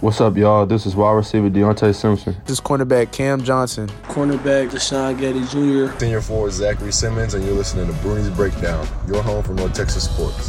[0.00, 0.64] What's up, y'all?
[0.64, 2.34] This is wide receiver Deontay Simpson.
[2.46, 3.86] This is cornerback Cam Johnson.
[4.04, 5.94] Cornerback Deshaun Getty Jr.
[5.98, 10.04] Senior forward Zachary Simmons, and you're listening to Bruni's Breakdown, your home for North Texas
[10.04, 10.48] sports.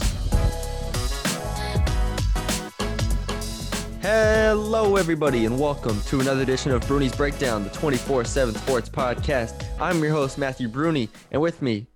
[4.02, 9.66] Hello, everybody, and welcome to another edition of Bruni's Breakdown, the 24 7 sports podcast.
[9.82, 11.88] I'm your host, Matthew Bruni, and with me,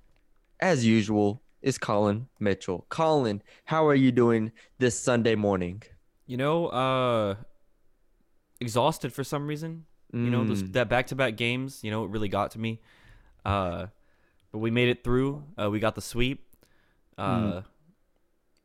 [0.60, 2.86] as usual, is Colin Mitchell.
[2.90, 5.84] Colin, how are you doing this Sunday morning?
[6.28, 7.36] You know, uh
[8.60, 9.86] exhausted for some reason.
[10.14, 10.72] You know, those, Mm.
[10.74, 12.80] that back-to-back games, you know, it really got to me.
[13.44, 13.88] Uh
[14.54, 15.44] but we made it through.
[15.62, 16.46] Uh we got the sweep.
[17.18, 17.64] Uh Mm.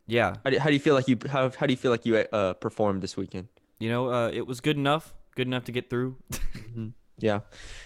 [0.07, 0.34] yeah.
[0.45, 2.17] How do, how do you feel like you how, how do you feel like you
[2.17, 3.48] uh, performed this weekend?
[3.81, 5.12] You know, uh it was good enough.
[5.34, 6.17] Good enough to get through.
[7.23, 7.41] Yeah,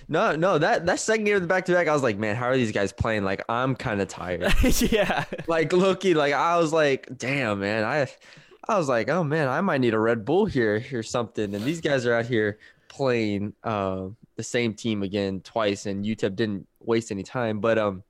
[0.06, 2.37] no, no, that that second game of the back to back, I was like, man,
[2.37, 3.25] how are these guys playing?
[3.25, 4.47] Like, I'm kind of tired.
[4.93, 5.25] yeah.
[5.48, 8.06] like Loki, like I was like, damn, man, I,
[8.67, 11.55] I was like, oh man, I might need a Red Bull here or something.
[11.55, 16.34] And these guys are out here playing uh, the same team again twice, and UTEP
[16.34, 17.61] didn't waste any time.
[17.61, 18.03] But um,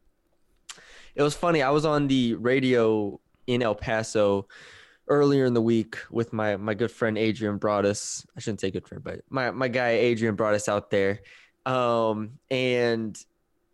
[1.14, 1.62] it was funny.
[1.62, 4.46] I was on the radio in El Paso
[5.08, 8.24] earlier in the week with my my good friend Adrian brought us.
[8.36, 11.20] I shouldn't say good friend, but my my guy Adrian brought us out there,
[11.66, 13.18] um, and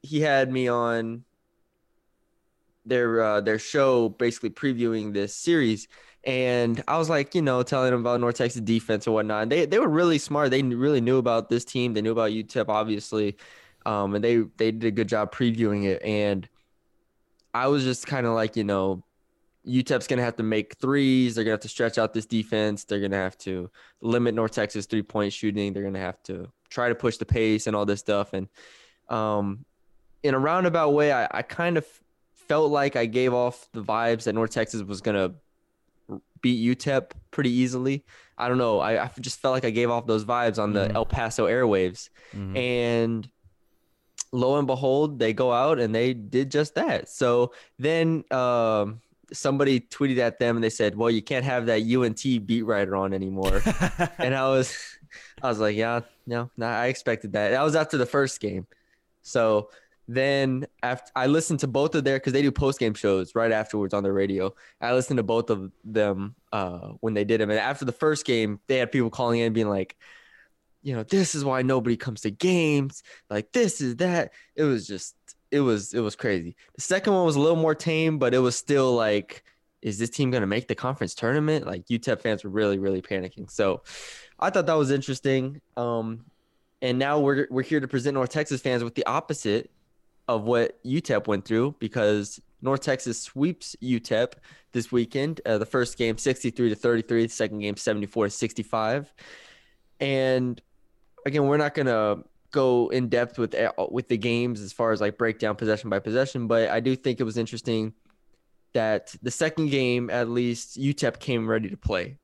[0.03, 1.25] he had me on
[2.87, 5.89] their uh, their show basically previewing this series
[6.25, 9.49] and I was like, you know, telling them about North Texas defense and whatnot.
[9.49, 10.51] They they were really smart.
[10.51, 11.95] They really knew about this team.
[11.95, 13.37] They knew about UTEP, obviously,
[13.87, 16.03] um, and they they did a good job previewing it.
[16.03, 16.49] And
[17.55, 19.03] I was just kind of like, you know,
[19.67, 21.35] UTEP's gonna have to make threes.
[21.35, 22.85] They're gonna have to stretch out this defense.
[22.85, 23.71] They're gonna have to
[24.03, 25.73] limit North Texas three point shooting.
[25.73, 28.35] They're gonna have to try to push the pace and all this stuff.
[28.35, 28.47] And
[29.09, 29.65] um,
[30.23, 31.87] in a roundabout way, I, I kind of
[32.35, 35.33] felt like I gave off the vibes that North Texas was gonna
[36.43, 38.05] beat UTEP pretty easily.
[38.39, 38.81] I don't know.
[38.81, 40.95] I, I just felt like I gave off those vibes on the Mhm.
[40.95, 42.09] El Paso airwaves.
[42.35, 42.57] Mhm.
[42.57, 43.31] And
[44.33, 47.09] lo and behold, they go out and they did just that.
[47.09, 49.01] So then um,
[49.33, 52.97] somebody tweeted at them and they said, "Well, you can't have that UNT beat writer
[52.97, 53.61] on anymore."
[54.19, 54.77] and I was,
[55.43, 58.67] I was like, "Yeah, no, no, I expected that." That was after the first game.
[59.23, 59.71] So
[60.17, 63.53] then after I listened to both of their because they do post game shows right
[63.53, 64.53] afterwards on the radio.
[64.81, 68.27] I listened to both of them uh, when they did them, and after the first
[68.27, 69.97] game, they had people calling in being like,
[70.83, 73.05] you know, this is why nobody comes to games.
[73.29, 74.33] Like this is that.
[74.57, 75.15] It was just,
[75.53, 76.57] it was, it was crazy.
[76.75, 79.45] The second one was a little more tame, but it was still like,
[79.81, 81.67] is this team gonna make the conference tournament?
[81.67, 83.49] Like UTEP fans were really, really panicking.
[83.49, 83.83] So
[84.41, 85.61] I thought that was interesting.
[85.77, 86.25] Um,
[86.83, 89.71] and now we're we're here to present North Texas fans with the opposite
[90.31, 94.35] of what UTEP went through because North Texas sweeps UTEP
[94.73, 95.41] this weekend.
[95.45, 99.13] Uh, the first game 63 to 33, the second game 74 to 65.
[99.99, 100.61] And
[101.27, 103.57] again, we're not gonna go in depth with
[103.91, 107.21] with the games as far as like breakdown possession by possession, but I do think
[107.21, 107.93] it was interesting
[108.73, 112.19] that the second game at least UTEP came ready to play.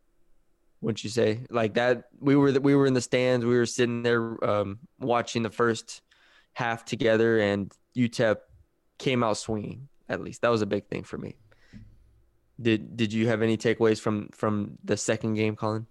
[0.80, 2.04] Wouldn't you say like that?
[2.20, 3.44] We were we were in the stands.
[3.44, 6.02] We were sitting there um, watching the first
[6.52, 8.36] half together, and UTEP
[8.98, 9.88] came out swinging.
[10.08, 11.36] At least that was a big thing for me.
[12.60, 15.86] Did Did you have any takeaways from from the second game, Colin?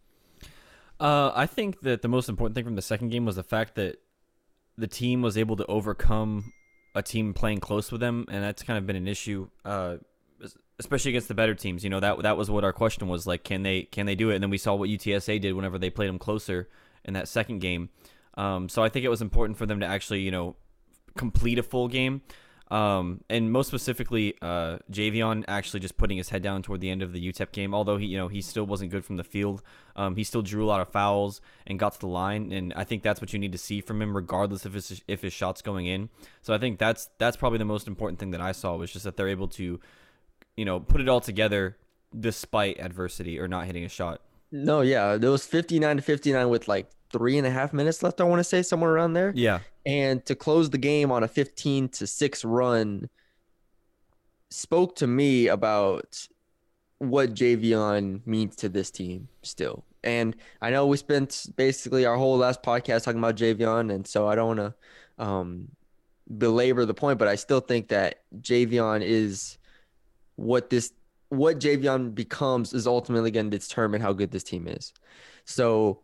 [1.00, 3.76] Uh, I think that the most important thing from the second game was the fact
[3.76, 4.02] that
[4.78, 6.54] the team was able to overcome
[6.94, 9.98] a team playing close with them, and that's kind of been an issue, uh,
[10.80, 11.84] especially against the better teams.
[11.84, 14.30] You know that that was what our question was like, can they can they do
[14.30, 14.36] it?
[14.36, 16.70] And then we saw what UTSA did whenever they played them closer
[17.04, 17.90] in that second game.
[18.36, 20.56] Um, so I think it was important for them to actually you know
[21.16, 22.22] complete a full game.
[22.72, 27.04] Um, and most specifically, uh, Javion actually just putting his head down toward the end
[27.04, 27.76] of the UTEP game.
[27.76, 29.62] Although he, you know, he still wasn't good from the field.
[29.96, 32.84] Um, he still drew a lot of fouls and got to the line, and I
[32.84, 35.62] think that's what you need to see from him, regardless if his if his shot's
[35.62, 36.10] going in.
[36.42, 39.06] So I think that's that's probably the most important thing that I saw was just
[39.06, 39.80] that they're able to,
[40.58, 41.78] you know, put it all together
[42.20, 44.22] despite adversity or not hitting a shot.
[44.52, 47.72] No, yeah, there was fifty nine to fifty nine with like three and a half
[47.72, 48.20] minutes left.
[48.20, 49.32] I want to say somewhere around there.
[49.36, 53.10] Yeah, and to close the game on a 15 to 6 run
[54.50, 56.28] spoke to me about
[56.98, 59.86] what Javion means to this team still.
[60.04, 64.28] And I know we spent basically our whole last podcast talking about Javion, and so
[64.28, 64.76] I don't want
[65.18, 65.70] to um,
[66.38, 69.58] belabor the point, but I still think that Javion is
[70.36, 70.92] what this
[71.30, 74.94] what Javion becomes is ultimately going to determine how good this team is.
[75.46, 76.02] So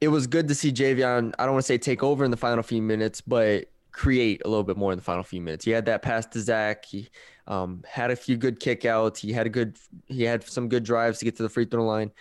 [0.00, 2.36] it was good to see Javion, I don't want to say take over in the
[2.36, 5.64] final few minutes, but create a little bit more in the final few minutes.
[5.64, 6.84] He had that pass to Zach.
[6.84, 7.08] He
[7.46, 9.18] um, had a few good kickouts.
[9.18, 9.76] He had a good
[10.06, 12.12] he had some good drives to get to the free throw line.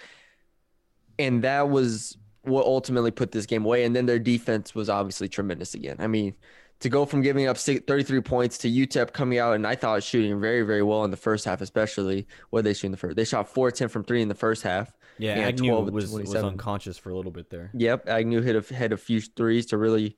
[1.17, 3.83] and that was what ultimately put this game away.
[3.85, 5.97] And then their defense was obviously tremendous again.
[5.99, 6.35] I mean,
[6.79, 10.39] to go from giving up 33 points to UTEP coming out and I thought shooting
[10.39, 13.17] very, very well in the first half, especially what they shoot in the first.
[13.17, 14.93] They shot 4 10 from three in the first half.
[15.19, 17.69] Yeah, Agnew 12 was, was unconscious for a little bit there.
[17.73, 20.17] Yep, Agnew hit a had a few threes to really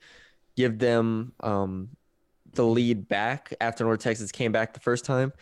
[0.56, 1.90] give them um,
[2.54, 5.34] the lead back after North Texas came back the first time,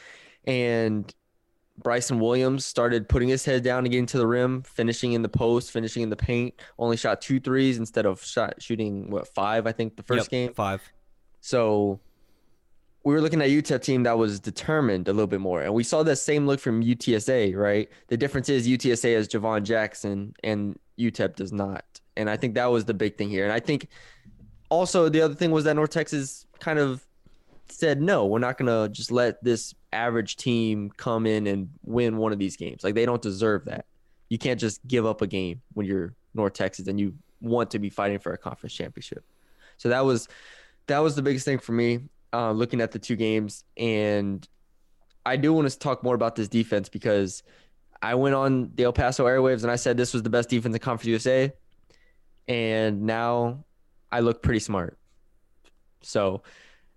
[0.46, 1.14] and
[1.82, 5.30] Bryson Williams started putting his head down and getting to the rim, finishing in the
[5.30, 6.54] post, finishing in the paint.
[6.78, 10.30] Only shot two threes instead of shot shooting what five I think the first Yep,
[10.30, 10.54] game.
[10.54, 10.82] five.
[11.42, 12.00] So
[13.04, 15.84] we were looking at UTEP team that was determined a little bit more, and we
[15.84, 17.56] saw that same look from UTSA.
[17.56, 21.86] Right, the difference is UTSA has Jhivvan Jackson, and UTEP does not,
[22.18, 23.44] and I think that was the big thing here.
[23.44, 23.88] And I think
[24.70, 27.06] also the other thing was that North Texas kind of
[27.70, 32.32] said, no, we're not gonna just let this average team come in and win one
[32.32, 32.84] of these games.
[32.84, 33.86] Like they don't deserve that.
[34.30, 37.80] You can't just give up a game when you're North Texas and you want to
[37.80, 39.24] be fighting for a conference championship.
[39.78, 40.28] So that was
[40.88, 42.02] that was the biggest thing for me
[42.34, 43.64] uh, looking at the two games.
[43.78, 44.48] And
[45.26, 47.44] I do want to talk more about this defense because
[48.02, 50.74] I went on the El Paso airwaves and I said this was the best defense
[50.74, 51.52] in Conference USA.
[52.48, 53.66] And now
[54.12, 54.98] I look pretty smart.
[56.02, 56.44] So,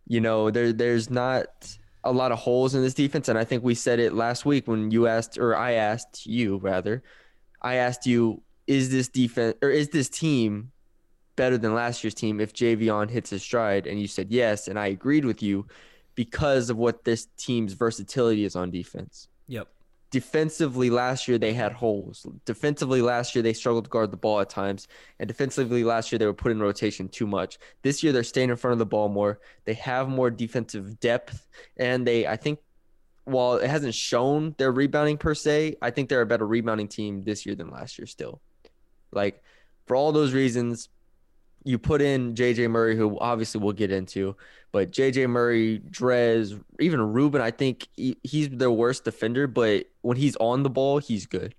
[0.07, 1.47] you know, there there's not
[2.05, 3.29] a lot of holes in this defense.
[3.29, 6.59] And I think we said it last week when you asked, or I asked you
[6.59, 7.03] rather,
[7.61, 10.71] I asked you, is this defense or is this team
[11.37, 13.87] better than last year's team if Javion hits his stride?
[13.87, 15.67] And you said yes, and I agreed with you
[16.15, 19.29] because of what this team's versatility is on defense.
[19.49, 19.69] Yep.
[20.11, 22.27] Defensively, last year they had holes.
[22.45, 24.87] Defensively, last year they struggled to guard the ball at times,
[25.19, 27.59] and defensively last year they were put in rotation too much.
[27.81, 29.41] This year they're staying in front of the ball more.
[29.65, 31.47] They have more defensive depth,
[31.79, 32.59] and they, I think,
[33.25, 37.23] while it hasn't shown their rebounding per se, I think they're a better rebounding team
[37.23, 38.07] this year than last year.
[38.07, 38.43] Still,
[39.13, 39.43] like
[39.87, 40.91] for all those reasons,
[41.65, 44.37] you put in JJ Murray, who obviously we'll get into,
[44.73, 50.17] but JJ Murray, Drez, even Rubin, I think he, he's their worst defender, but when
[50.17, 51.55] he's on the ball, he's good.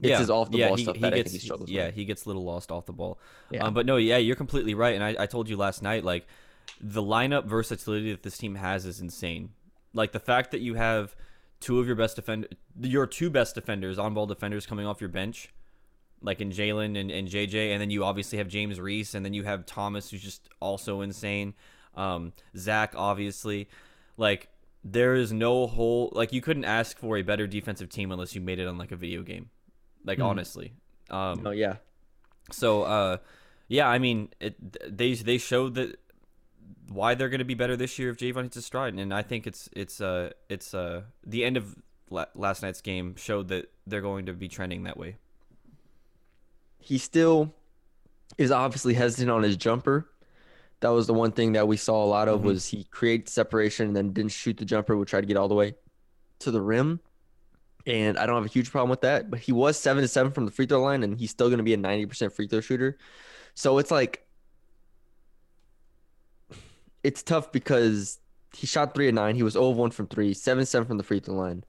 [0.00, 0.18] It's yeah.
[0.18, 1.86] his off the yeah, ball he, stuff he that gets, I think he struggles Yeah,
[1.86, 1.94] with.
[1.96, 3.18] he gets a little lost off the ball.
[3.50, 3.64] Yeah.
[3.64, 4.94] Um, but no, yeah, you're completely right.
[4.94, 6.26] And I, I told you last night, like
[6.80, 9.50] the lineup versatility that this team has is insane.
[9.92, 11.16] Like the fact that you have
[11.60, 12.48] two of your best defender,
[12.80, 15.52] your two best defenders, on ball defenders coming off your bench,
[16.22, 19.32] like in Jalen and, and JJ, and then you obviously have James Reese, and then
[19.32, 21.54] you have Thomas, who's just also insane.
[21.94, 23.68] Um, Zach, obviously,
[24.16, 24.48] like
[24.84, 28.40] there is no hole like you couldn't ask for a better defensive team unless you
[28.40, 29.50] made it on like a video game.
[30.04, 30.72] Like honestly,
[31.10, 31.76] um, Oh yeah,
[32.50, 33.16] so uh,
[33.68, 34.56] yeah, I mean, it,
[34.96, 35.98] they they showed that
[36.88, 39.22] why they're going to be better this year if Javion hits his stride, and I
[39.22, 41.76] think it's it's uh it's uh the end of
[42.10, 45.16] la- last night's game showed that they're going to be trending that way.
[46.78, 47.54] He still
[48.36, 50.08] is obviously hesitant on his jumper.
[50.80, 52.44] That was the one thing that we saw a lot of Mhm.
[52.44, 55.48] was he created separation and then didn't shoot the jumper, would try to get all
[55.48, 55.74] the way
[56.40, 57.00] to the rim.
[57.86, 60.30] And I don't have a huge problem with that, but he was seven to seven
[60.30, 62.46] from the free throw line, and he's still going to be a ninety percent free
[62.46, 62.98] throw shooter.
[63.54, 64.24] So it's like
[67.02, 68.18] it's tough because
[68.54, 69.34] he shot three of nine.
[69.36, 71.64] He was 0 of 1 from three, 7 7 from the free throw line.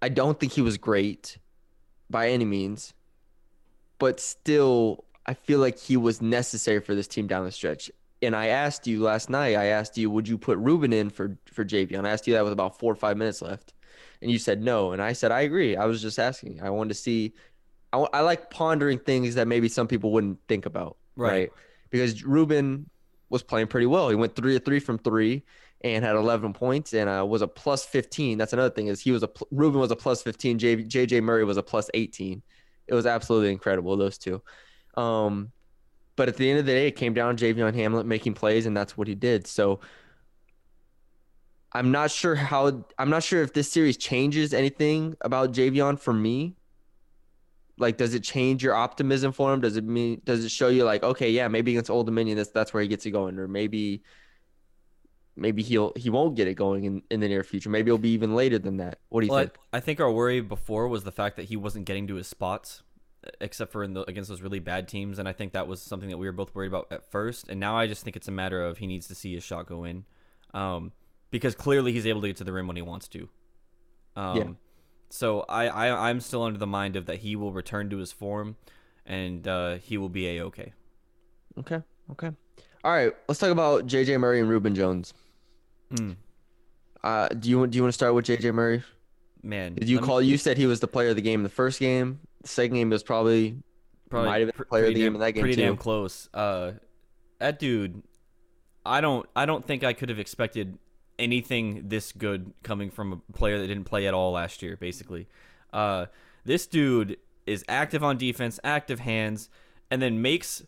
[0.00, 1.38] I don't think he was great
[2.10, 2.94] by any means,
[4.02, 7.88] but still, I feel like he was necessary for this team down the stretch.
[8.20, 11.38] And I asked you last night, I asked you, would you put Rubin in for,
[11.46, 12.04] for Javion?
[12.04, 13.74] I asked you that with about four or five minutes left.
[14.20, 14.90] And you said no.
[14.90, 15.76] And I said, I agree.
[15.76, 16.60] I was just asking.
[16.60, 17.34] I wanted to see,
[17.92, 20.96] I, I like pondering things that maybe some people wouldn't think about.
[21.14, 21.30] Right.
[21.30, 21.50] right?
[21.90, 22.90] Because Rubin
[23.30, 24.08] was playing pretty well.
[24.08, 25.44] He went three of three from three
[25.82, 28.36] and had 11 points and uh, was a plus 15.
[28.36, 30.58] That's another thing is he was a pl- Rubin was a plus 15.
[30.58, 32.42] J, JJ Murray was a plus 18.
[32.86, 34.42] It was absolutely incredible those two.
[34.96, 35.52] Um,
[36.16, 38.66] but at the end of the day, it came down to Javion Hamlet making plays,
[38.66, 39.46] and that's what he did.
[39.46, 39.80] So
[41.72, 42.84] I'm not sure how.
[42.98, 46.56] I'm not sure if this series changes anything about Javion for me.
[47.78, 49.62] Like, does it change your optimism for him?
[49.62, 50.20] Does it mean?
[50.24, 52.88] Does it show you like, okay, yeah, maybe against Old Dominion, that's that's where he
[52.88, 54.02] gets it going, or maybe,
[55.36, 57.70] maybe he'll he won't get it going in in the near future.
[57.70, 58.98] Maybe it'll be even later than that.
[59.08, 59.58] What do you Well, I, think?
[59.72, 62.82] I think our worry before was the fact that he wasn't getting to his spots,
[63.40, 66.08] except for in the, against those really bad teams, and I think that was something
[66.10, 67.48] that we were both worried about at first.
[67.48, 69.66] And now I just think it's a matter of he needs to see his shot
[69.66, 70.04] go in,
[70.54, 70.92] um,
[71.30, 73.28] because clearly he's able to get to the rim when he wants to.
[74.16, 74.48] Um, Yeah.
[75.08, 78.12] So I, I I'm still under the mind of that he will return to his
[78.12, 78.56] form,
[79.04, 80.72] and uh, he will be a okay.
[81.58, 82.30] Okay, okay,
[82.82, 83.12] all right.
[83.28, 85.12] Let's talk about JJ Murray and Rubin Jones.
[85.92, 86.16] Mm.
[87.02, 88.82] Uh, do you do you want to start with JJ Murray?
[89.42, 90.22] Man, Did you let me- call?
[90.22, 92.20] You said he was the player of the game in the first game.
[92.42, 93.56] The second game was probably
[94.08, 95.62] Probably might have been pr- player of the game damn- in that game Pretty too.
[95.62, 96.28] damn close.
[96.32, 96.72] Uh,
[97.40, 98.02] that dude,
[98.86, 100.78] I don't, I don't think I could have expected
[101.18, 104.76] anything this good coming from a player that didn't play at all last year.
[104.76, 105.26] Basically,
[105.72, 106.06] uh,
[106.44, 109.48] this dude is active on defense, active hands,
[109.90, 110.62] and then makes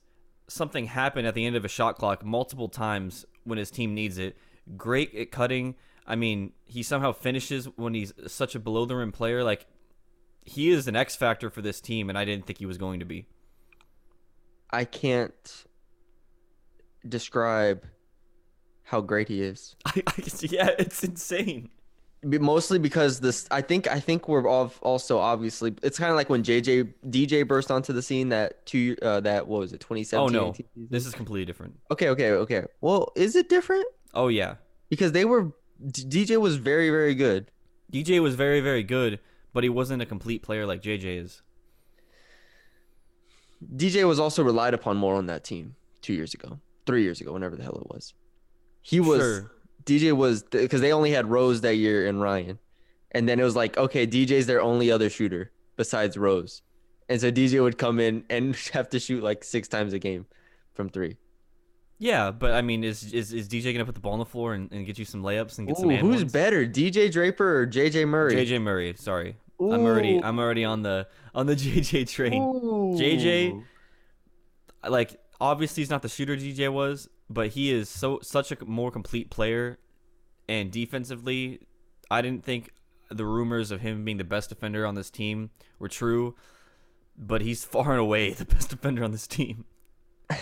[0.49, 4.19] something happen at the end of a shot clock multiple times when his team needs
[4.19, 4.37] it.
[4.77, 5.75] Great at cutting.
[6.07, 9.43] I mean, he somehow finishes when he's such a below the rim player.
[9.43, 9.67] Like,
[10.43, 13.01] he is an X factor for this team, and I didn't think he was going
[13.01, 13.27] to be.
[14.71, 15.65] I can't
[17.09, 17.85] describe
[18.83, 19.77] how great he is.
[19.87, 21.71] I, I, yeah, it's insane.
[22.23, 25.75] Mostly because this, I think, I think we're all also obviously.
[25.83, 29.47] It's kind of like when JJ DJ burst onto the scene that two, uh, that
[29.47, 30.37] what was it, 2017?
[30.37, 30.55] Oh no,
[30.89, 31.79] this is completely different.
[31.91, 32.65] okay, okay, okay.
[32.81, 33.87] Well, is it different?
[34.15, 34.57] Oh yeah,
[34.89, 35.53] Because they were,
[35.83, 37.51] DJ was very, very good.
[37.93, 39.21] DJ was very very good,
[39.53, 41.43] but he wasn't a complete player like JJ is.
[43.77, 47.33] DJ was also relied upon more on that team two years ago, three years ago,
[47.33, 48.15] whenever the hell it was.
[48.83, 49.51] He was Sure.
[49.85, 52.59] DJ was because they only had Rose that year and Ryan,
[53.13, 56.63] and then it was like okay, DJ's their only other shooter besides Rose,
[57.09, 60.27] and so DJ would come in and have to shoot like six times a game
[60.75, 61.17] from three.
[61.99, 64.55] Yeah, but I mean, is is, is DJ gonna put the ball on the floor
[64.55, 65.87] and, and get you some layups and get some?
[65.87, 66.33] Ooh, and who's ones?
[66.33, 68.35] better, DJ Draper or JJ Murray?
[68.35, 68.95] JJ Murray.
[68.97, 72.43] Sorry, I'm already I'm already on the on the JJ train.
[72.43, 73.63] JJ,
[74.89, 78.91] like obviously he's not the shooter DJ was, but he is so such a more
[78.91, 79.79] complete player,
[80.49, 81.61] and defensively,
[82.11, 82.73] I didn't think
[83.11, 86.35] the rumors of him being the best defender on this team were true,
[87.17, 89.65] but he's far and away the best defender on this team.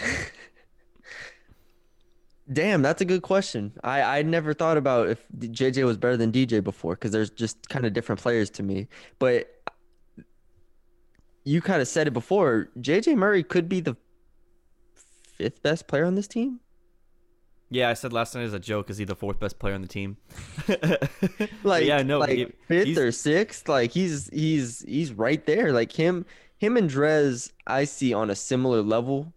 [2.53, 3.73] Damn, that's a good question.
[3.85, 7.69] I I never thought about if JJ was better than DJ before because there's just
[7.69, 8.89] kind of different players to me.
[9.19, 9.49] But
[11.45, 12.69] you kind of said it before.
[12.81, 13.97] JJ Murray could be the
[15.37, 16.61] fifth best player on this team.
[17.71, 19.81] Yeah, I said last night as a joke, is he the fourth best player on
[19.81, 20.17] the team?
[21.65, 23.69] Like yeah, no, like he- fifth or sixth.
[23.69, 25.73] Like he's he's he's right there.
[25.73, 26.27] Like him
[26.59, 29.33] him and Drez I see on a similar level.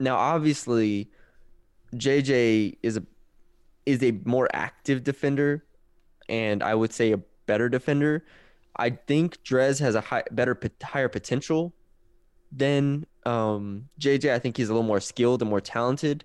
[0.00, 1.10] Now obviously
[1.94, 3.02] JJ is a
[3.86, 5.64] is a more active defender
[6.28, 8.24] and I would say a better defender.
[8.76, 11.74] I think Drez has a high, better higher potential
[12.52, 14.32] than um, JJ.
[14.32, 16.24] I think he's a little more skilled and more talented.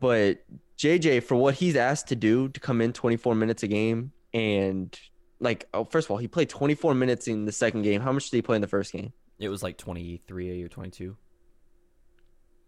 [0.00, 0.44] But
[0.76, 4.98] JJ, for what he's asked to do, to come in 24 minutes a game and
[5.40, 8.00] like, oh, first of all, he played 24 minutes in the second game.
[8.00, 9.12] How much did he play in the first game?
[9.38, 11.16] it was like 23 or 22.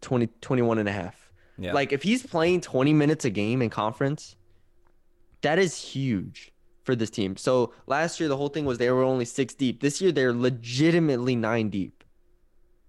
[0.01, 1.30] 20, 21 and a half.
[1.61, 1.75] Yeah.
[1.75, 4.35] Like if he's playing 20 minutes a game in conference,
[5.43, 6.53] that is huge
[6.85, 7.37] for this team.
[7.37, 9.81] So last year the whole thing was they were only 6 deep.
[9.83, 12.03] This year they're legitimately 9 deep.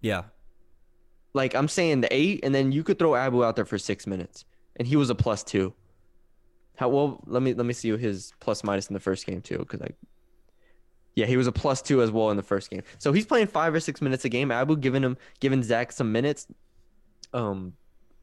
[0.02, 0.24] yeah.
[1.34, 4.08] Like I'm saying the 8 and then you could throw Abou out there for 6
[4.08, 4.46] minutes
[4.78, 5.74] and he was a plus 2.
[6.78, 9.64] How well let me let me see his plus minus in the first game too
[9.66, 9.90] cuz I
[11.16, 12.84] yeah, he was a plus two as well in the first game.
[12.98, 14.50] So he's playing five or six minutes a game.
[14.50, 16.48] Abou giving him giving Zach some minutes
[17.34, 17.74] um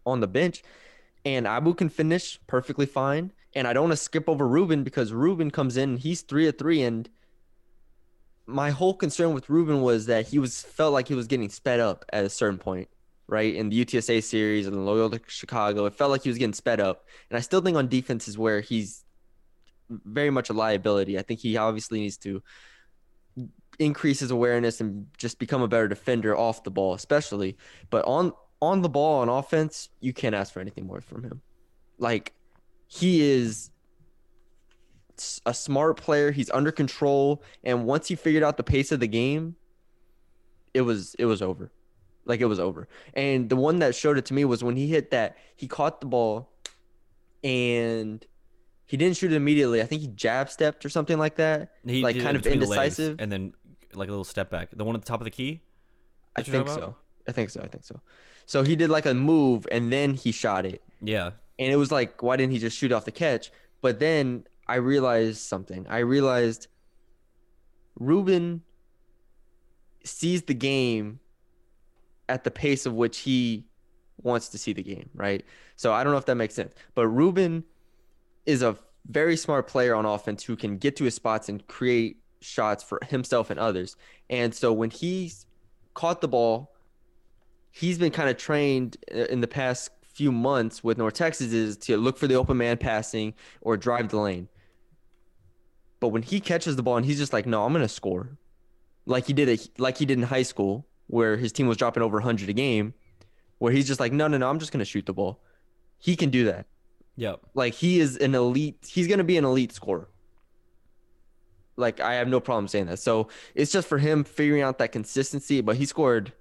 [0.07, 0.63] on the bench.
[1.25, 3.33] And Abou can finish perfectly fine.
[3.55, 6.59] And I don't want to skip over Rubin because Rubin comes in he's three of
[6.59, 6.83] three.
[6.83, 7.09] And
[8.47, 11.81] my whole concern with Rubin was that he was felt like he was getting sped
[11.81, 12.89] up at a certain point,
[13.27, 13.55] right?
[13.55, 16.81] In the UTSA series and the Loyola Chicago, it felt like he was getting sped
[16.81, 17.07] up.
[17.31, 19.05] And I still think on defense is where he's
[19.91, 21.19] very much a liability.
[21.19, 22.43] I think he obviously needs to
[23.79, 27.57] increase his awareness and just become a better defender off the ball, especially.
[27.91, 31.41] But on on the ball on offense, you can't ask for anything more from him.
[31.99, 32.33] Like
[32.87, 33.71] he is
[35.45, 36.31] a smart player.
[36.31, 39.57] He's under control, and once he figured out the pace of the game,
[40.75, 41.71] it was it was over.
[42.25, 42.89] Like it was over.
[43.15, 45.37] And the one that showed it to me was when he hit that.
[45.57, 46.51] He caught the ball,
[47.43, 48.25] and
[48.87, 49.83] he didn't shoot it immediately.
[49.83, 51.73] I think he jab stepped or something like that.
[51.87, 53.17] He like kind of indecisive.
[53.19, 53.53] and then
[53.95, 54.71] like a little step back.
[54.73, 55.63] The one at the top of the key.
[56.37, 56.97] I think so.
[57.27, 57.61] I think so.
[57.61, 58.01] I think so.
[58.49, 60.83] So he did like a move and then he shot it.
[61.03, 61.33] Yeah.
[61.59, 63.53] And it was like, why didn't he just shoot off the catch?
[63.83, 65.87] But then I realized something.
[65.87, 66.69] I realized
[68.01, 68.63] Rubin
[70.03, 71.21] sees the game
[72.31, 73.67] at the pace of which he
[74.23, 75.45] wants to see the game, right?
[75.77, 76.73] So I don't know if that makes sense.
[76.95, 77.65] But Rubin
[78.47, 78.79] is a
[79.11, 82.99] very smart player on offense who can get to his spots and create shots for
[83.09, 83.95] himself and others.
[84.31, 85.33] And so when he
[85.93, 86.73] caught the ball,
[87.79, 91.77] he's been kind of trained uh, in the past few months with North Texas is
[91.77, 94.49] to look for the open man passing or drive the lane.
[96.01, 98.37] But when he catches the ball and he's just like, no, I'm gonna score.
[99.07, 102.03] like he did it like he did in high school, where his team was dropping
[102.03, 102.95] over 100 a game,
[103.59, 105.41] where he's just like, no, no, no, I'm just gonna shoot the ball.
[105.99, 106.67] He can do that.
[107.17, 107.41] Yep.
[107.55, 108.89] Like he is an elite.
[108.89, 110.09] He's gonna be an elite scorer.
[111.77, 112.99] Like I have no problem saying that.
[112.99, 115.61] So it's just for him figuring out that consistency.
[115.61, 116.33] But he scored,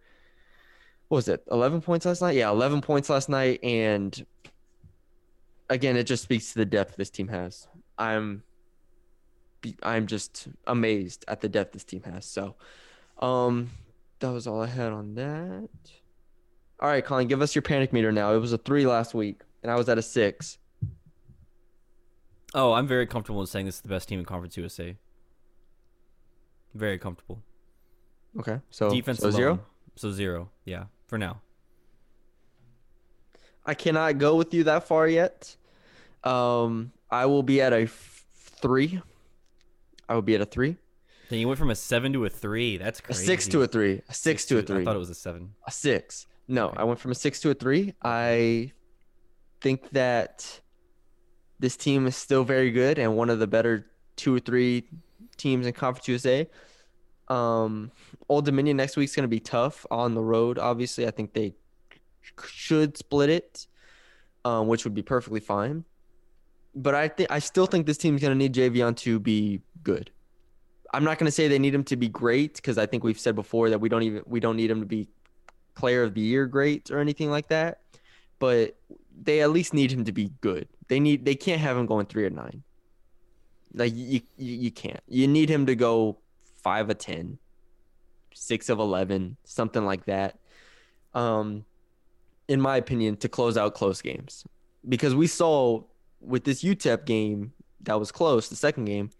[1.07, 2.35] what was it, 11 points last night?
[2.35, 3.63] Yeah, 11 points last night.
[3.63, 4.25] And
[5.69, 7.67] again, it just speaks to the depth this team has.
[7.97, 8.43] I'm,
[9.81, 12.25] I'm just amazed at the depth this team has.
[12.25, 12.55] So,
[13.19, 13.69] um,
[14.19, 15.69] that was all I had on that.
[16.79, 18.33] All right, Colin, give us your panic meter now.
[18.33, 20.57] It was a three last week, and I was at a six.
[22.53, 24.95] Oh, I'm very comfortable in saying this is the best team in Conference USA.
[26.73, 27.41] Very comfortable.
[28.39, 29.59] Okay, so Defense so zero.
[29.95, 30.51] So zero.
[30.65, 31.41] Yeah, for now.
[33.65, 35.55] I cannot go with you that far yet.
[36.23, 38.25] Um, I will be at a f-
[38.61, 39.01] three.
[40.09, 40.77] I will be at a three,
[41.29, 42.77] Then you went from a seven to a three.
[42.77, 43.23] That's crazy.
[43.23, 45.15] a six to a three, a six, to a three, I thought it was a
[45.15, 45.53] seven.
[45.65, 46.27] a six.
[46.47, 46.77] No, Okay.
[46.77, 47.93] I went from a six to a three.
[48.01, 48.71] I
[49.59, 50.61] think that
[51.59, 54.87] this team is still very good and one of the better two or three
[55.35, 56.49] teams in Conference USA.
[57.29, 57.91] Um,
[58.29, 60.57] Old Dominion next week's going to be tough on the road.
[60.57, 61.55] Obviously, I think they
[62.51, 63.67] should split it,
[64.45, 65.85] um, which would be perfectly fine.
[66.75, 70.11] But I think I still think this team's going to need Javion to be good.
[70.93, 73.19] I'm not going to say they need him to be great because I think we've
[73.19, 75.07] said before that we don't even we don't need him to be
[75.75, 77.81] player of the year great or anything like that.
[78.39, 78.77] But
[79.19, 80.67] they at least need him to be good.
[80.87, 82.63] They need they can't have him going three or nine.
[83.73, 85.01] Like you you, you can't.
[85.07, 86.19] You need him to go
[86.67, 87.37] five of ten,
[88.33, 90.37] six of eleven, something like that.
[91.13, 91.63] Um,
[92.49, 94.43] in my opinion, to close out close games,
[94.89, 95.83] because we saw
[96.19, 99.11] with this UTEP game that was close, the second game,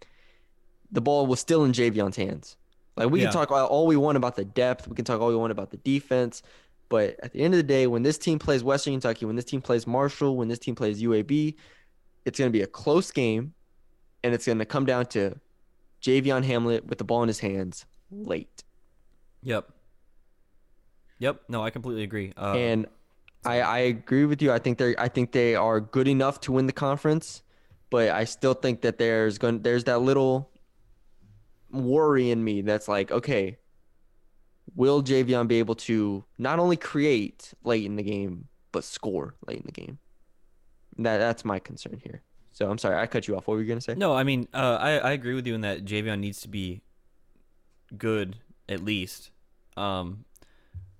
[0.92, 2.56] the ball was still in Javion's hands.
[2.98, 3.30] Like we Yeah.
[3.30, 5.70] can talk all we want about the depth, we can talk all we want about
[5.70, 6.42] the defense,
[6.90, 9.46] but at the end of the day, when this team plays Western Kentucky, when this
[9.46, 11.56] team plays Marshall, when this team plays UAB,
[12.26, 13.54] it's going to be a close game,
[14.22, 15.38] and it's going to come down to
[16.02, 18.64] Javion Hamlet with the ball in his hands late.
[19.42, 19.70] Yep.
[21.18, 21.42] Yep.
[21.48, 22.32] No, I completely agree.
[22.36, 22.86] Uh, and
[23.44, 24.52] I, I agree with you.
[24.52, 27.42] I think they're I think they are good enough to win the conference,
[27.90, 30.50] but I still think that there's going there's that little
[31.70, 33.58] worry in me that's like, okay,
[34.74, 39.58] will Javion be able to not only create late in the game but score late
[39.58, 39.98] in the game?
[40.98, 42.22] That that's my concern here.
[42.58, 43.46] So I'm sorry, I cut you off.
[43.46, 43.94] What were you gonna say?
[43.94, 46.82] no, I mean, uh, I I agree with you in that Javion needs to be
[47.96, 49.30] good at least.
[49.76, 50.24] Um,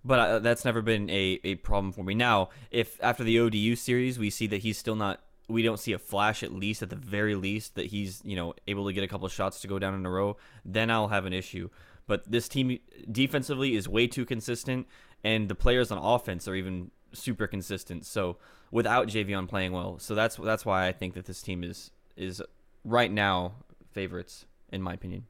[0.05, 2.15] but I, that's never been a, a problem for me.
[2.15, 5.93] Now, if after the ODU series we see that he's still not, we don't see
[5.93, 9.03] a flash at least at the very least that he's you know able to get
[9.03, 11.71] a couple of shots to go down in a row, then I'll have an issue.
[12.07, 12.79] But this team
[13.11, 14.87] defensively is way too consistent,
[15.25, 18.07] and the players on offense are even super consistent.
[18.07, 18.37] So
[18.71, 22.43] without Javion playing well, so that's that's why I think that this team is is
[22.85, 23.55] right now
[23.93, 25.27] favorites in my opinion.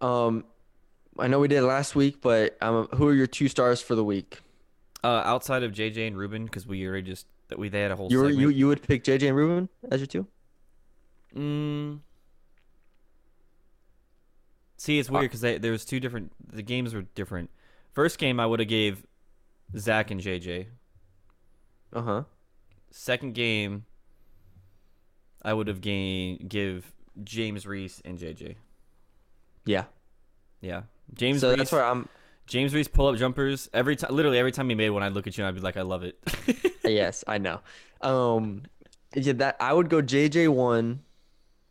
[0.00, 0.44] Um,
[1.18, 4.04] I know we did last week, but um, who are your two stars for the
[4.04, 4.40] week?
[5.02, 7.96] Uh, outside of JJ and Rubin, because we already just that we they had a
[7.96, 8.10] whole.
[8.10, 10.26] You you you would pick JJ and Rubin as your two?
[11.34, 12.00] Mm.
[14.76, 16.32] See, it's weird because there was two different.
[16.52, 17.50] The games were different.
[17.92, 19.04] First game, I would have gave
[19.76, 20.66] Zach and JJ.
[21.92, 22.22] Uh huh.
[22.90, 23.84] Second game,
[25.42, 26.92] I would have gain give
[27.24, 28.56] James Reese and JJ.
[29.64, 29.84] Yeah.
[30.60, 30.82] Yeah,
[31.14, 31.40] James.
[31.40, 32.08] so Reese, that's where I'm.
[32.46, 34.14] James Reese pull up jumpers every time.
[34.14, 35.82] Literally every time he made one, I'd look at you and I'd be like, I
[35.82, 36.18] love it.
[36.84, 37.60] yes, I know.
[38.02, 38.64] Um,
[39.14, 41.00] yeah, that I would go JJ one.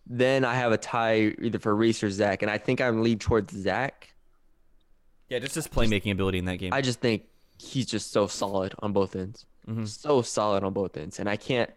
[0.08, 3.22] Then I have a tie either for Reese or Zach, and I think I'm lead
[3.22, 4.12] towards Zach.
[5.30, 6.74] yeah, just his playmaking ability in that game.
[6.74, 7.26] I just think
[7.60, 9.46] he's just so solid on both ends.
[9.68, 9.88] Mhm.
[9.88, 11.70] So solid on both ends, and I can't.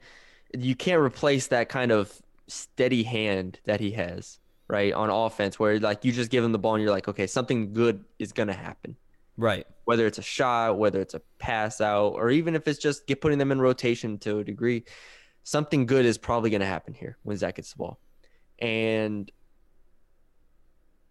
[0.57, 5.79] You can't replace that kind of steady hand that he has, right, on offense, where
[5.81, 8.53] like you just give him the ball and you're like, okay, something good is gonna
[8.55, 8.97] happen.
[9.39, 9.67] right.
[9.85, 13.21] whether it's a shot, whether it's a pass out, or even if it's just get
[13.21, 14.85] putting them in rotation to a degree,
[15.43, 17.99] something good is probably going to happen here when Zach gets the ball.
[18.61, 19.29] And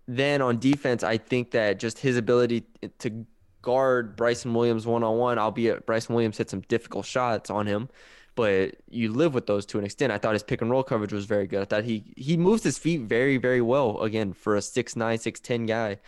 [0.08, 2.64] then on defense, I think that just his ability
[3.00, 3.26] to
[3.62, 7.90] guard Bryson Williams one on one, albeit Bryson Williams hit some difficult shots on him,
[8.36, 10.12] but you live with those to an extent.
[10.12, 11.62] I thought his pick and roll coverage was very good.
[11.62, 15.18] I thought he he moves his feet very very well again for a six nine
[15.18, 16.00] six ten guy.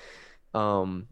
[0.54, 1.08] Um,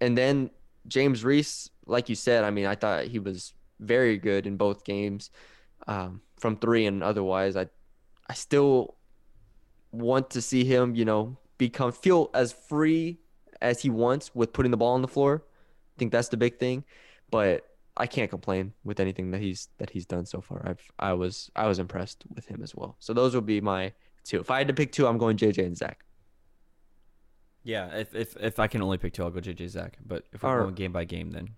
[0.00, 0.50] and then
[0.88, 4.84] James Reese, like you said, I mean, I thought he was very good in both
[4.84, 5.30] games,
[5.86, 7.56] um, from three and otherwise.
[7.56, 7.68] I,
[8.28, 8.96] I still
[9.92, 13.20] want to see him, you know, become feel as free
[13.64, 15.42] as he wants with putting the ball on the floor.
[15.96, 16.84] I think that's the big thing.
[17.30, 20.62] But I can't complain with anything that he's that he's done so far.
[20.68, 22.96] I've I was I was impressed with him as well.
[22.98, 23.92] So those would be my
[24.24, 24.38] two.
[24.40, 26.04] If I had to pick two, I'm going JJ and Zach.
[27.62, 29.96] Yeah, if if if I can only pick two, I'll go JJ Zach.
[30.04, 30.64] But if we're Alright.
[30.66, 31.50] going game by game, then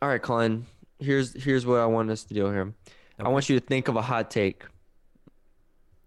[0.00, 0.66] All right, Colin.
[0.98, 2.72] Here's here's what I want us to do here.
[3.18, 4.64] I want you to think of a hot take.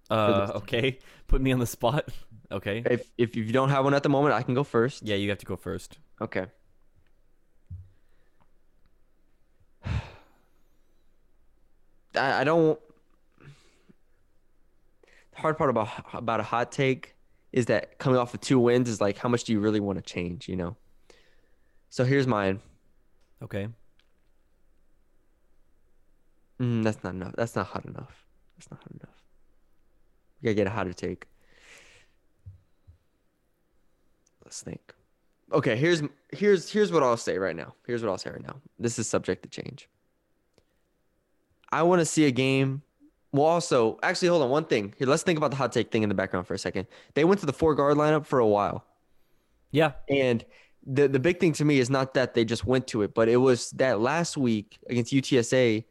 [0.09, 2.09] uh, okay, put me on the spot.
[2.55, 5.03] Okay, If if you don't have one at the moment, I can go first.
[5.03, 5.97] yeah, you have to go first.
[6.21, 6.45] Okay.
[12.15, 12.79] I, I don't.
[15.33, 17.15] The hard part about about a hot take
[17.51, 19.97] is that coming off of two wins is like how much do you really want
[19.97, 20.75] to change, you know?
[21.89, 22.61] So here's mine.
[23.43, 23.67] Okay,
[26.61, 27.33] Mm, that's not enough.
[27.35, 28.25] That's not hot enough.
[28.57, 29.15] That's not hot enough.
[30.41, 31.25] We gotta get a hotter take.
[34.55, 34.93] Let's think.
[35.51, 37.75] Okay, here's here's here's what I'll say right now.
[37.85, 38.55] Here's what I'll say right now.
[38.79, 39.89] This is subject to change.
[41.73, 42.81] I want to see a game.
[43.33, 44.49] Well, also, actually, hold on.
[44.49, 45.07] One thing here.
[45.07, 46.87] Let's think about the hot take thing in the background for a second.
[47.15, 48.85] They went to the four guard lineup for a while.
[49.71, 50.45] yeah, And
[50.85, 53.27] the the big thing to me is not that they just went to it, but
[53.27, 55.83] it was that last week against UTSA,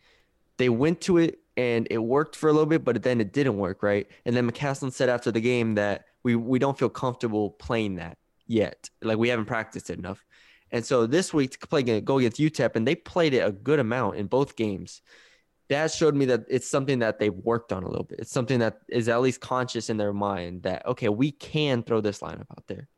[0.56, 3.58] they went to it and it worked for a little bit, but then it didn't
[3.58, 4.06] work, right?
[4.24, 8.16] And then McCasland said after the game that we we don't feel comfortable playing that
[8.46, 10.24] yet, like we haven't practiced it enough.
[10.70, 13.78] And so this week to play go against UTEP, and they played it a good
[13.78, 15.02] amount in both games.
[15.68, 18.20] That showed me that it's something that they've worked on a little bit.
[18.20, 22.00] It's something that is at least conscious in their mind that okay, we can throw
[22.00, 22.88] this lineup out there.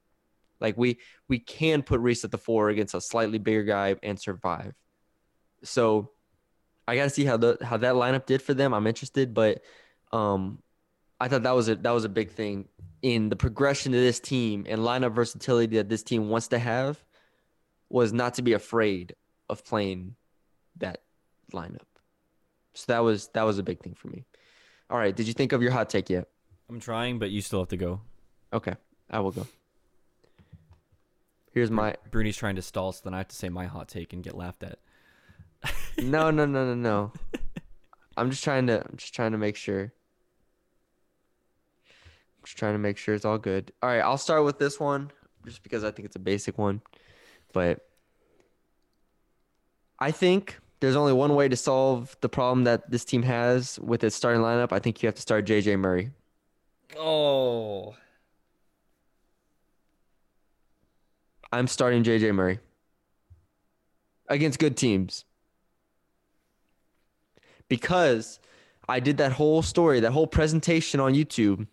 [0.60, 4.18] Like we we can put Reese at the four against a slightly bigger guy and
[4.18, 4.74] survive.
[5.62, 6.10] So
[6.88, 8.72] I gotta see how the how that lineup did for them.
[8.72, 9.62] I'm interested, but
[10.12, 10.62] um
[11.20, 12.68] I thought that was a that was a big thing
[13.02, 17.02] in the progression of this team and lineup versatility that this team wants to have
[17.88, 19.14] was not to be afraid
[19.48, 20.16] of playing
[20.78, 21.02] that
[21.52, 21.86] lineup.
[22.74, 24.24] So that was that was a big thing for me.
[24.90, 26.28] All right, did you think of your hot take yet?
[26.68, 28.00] I'm trying, but you still have to go.
[28.52, 28.74] Okay,
[29.10, 29.46] I will go.
[31.52, 34.12] Here's my Bruni's trying to stall, so then I have to say my hot take
[34.12, 34.78] and get laughed at.
[35.98, 37.12] No, no, no, no, no.
[38.18, 39.92] I'm just trying to I'm just trying to make sure.
[42.46, 43.72] Just trying to make sure it's all good.
[43.82, 45.10] All right, I'll start with this one
[45.44, 46.80] just because I think it's a basic one.
[47.52, 47.84] But
[49.98, 54.04] I think there's only one way to solve the problem that this team has with
[54.04, 54.70] its starting lineup.
[54.70, 56.12] I think you have to start JJ Murray.
[56.96, 57.96] Oh,
[61.50, 62.60] I'm starting JJ Murray
[64.28, 65.24] against good teams.
[67.68, 68.38] Because
[68.88, 71.66] I did that whole story, that whole presentation on YouTube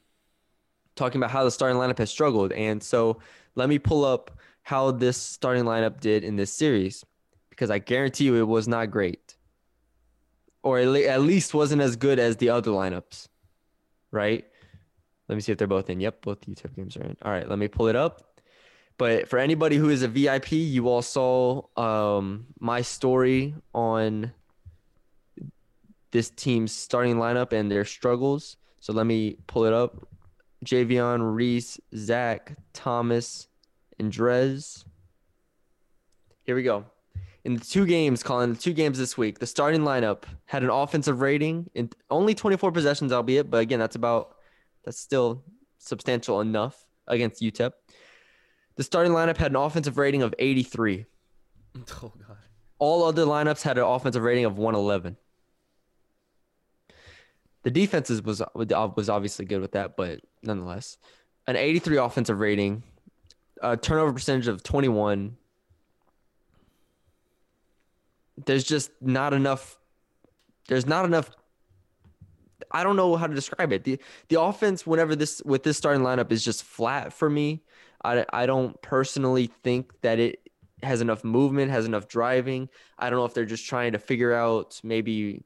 [0.96, 2.52] talking about how the starting lineup has struggled.
[2.52, 3.20] And so
[3.56, 4.32] let me pull up
[4.64, 7.04] how this starting lineup did in this series
[7.50, 9.36] because I guarantee you it was not great.
[10.64, 13.28] Or at, least wasn't as good as the other lineups.
[14.12, 14.46] Right?
[15.28, 16.00] Let me see if they're both in.
[16.00, 17.18] Yep, both UTEP games are in.
[17.22, 18.40] All right, let me pull it up.
[18.98, 24.32] But for anybody who is a VIP, you all saw um, my story on
[26.12, 28.58] this team's starting lineup and their struggles.
[28.80, 30.08] So let me pull it up.
[30.64, 33.48] Javion, Reese, Zach, Thomas,
[34.00, 34.86] and Drez.
[36.44, 36.86] Here we go.
[37.46, 40.70] In the two games, Colin, the two games this week, the starting lineup had an
[40.70, 44.36] offensive rating in only 24 possessions, albeit, but again, that's about
[44.86, 45.44] that's still
[45.78, 47.72] substantial enough against UTEP.
[48.76, 51.06] The starting lineup had an offensive rating of 83.
[51.76, 52.38] oh god.
[52.80, 55.18] All other lineups had an offensive rating of 111.
[57.64, 60.98] The defenses was uh, was obviously good with that, but nonetheless,
[61.48, 62.84] an 83 offensive rating,
[63.62, 65.38] a turnover percentage of 21.
[68.46, 69.78] There's just not enough.
[70.68, 71.30] There's not enough.
[72.72, 73.84] I don't know how to describe it.
[73.84, 77.64] the The offense, whenever this with this starting lineup, is just flat for me.
[78.04, 80.40] I I don't personally think that it
[80.82, 82.70] has enough movement, has enough driving.
[83.00, 85.44] I don't know if they're just trying to figure out maybe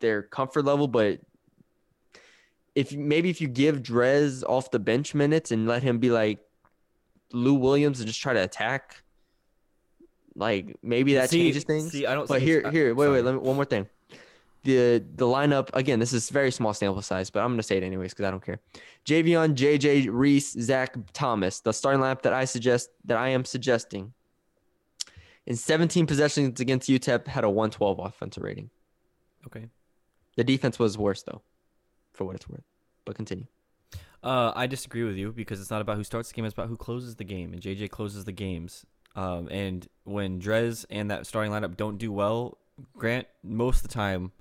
[0.00, 1.20] their comfort level, but
[2.74, 6.38] if maybe if you give Drez off the bench minutes and let him be like
[7.32, 9.02] Lou Williams and just try to attack,
[10.34, 11.92] like maybe that See- changes things.
[11.92, 13.16] see, I don't But here, here, wait, sorry.
[13.18, 13.86] wait, let me one more thing.
[14.64, 15.98] The the lineup again.
[15.98, 18.42] This is very small sample size, but I'm gonna say it anyways because I don't
[18.44, 18.60] care.
[19.04, 21.60] Javion, JJ, Reese, Zach, Thomas.
[21.60, 24.14] The starting lineup that I suggest that I am suggesting
[25.46, 28.70] in 17 possessions against UTEP had a 112 offensive rating.
[29.46, 29.66] Okay.
[30.36, 31.42] The defense was worse though,
[32.14, 32.64] for what it's worth.
[33.04, 33.46] But continue.
[34.22, 36.68] Uh, I disagree with you because it's not about who starts the game; it's about
[36.68, 38.86] who closes the game, and JJ closes the games.
[39.14, 42.56] Um, and when Drez and that starting lineup don't do well,
[42.96, 44.32] Grant most of the time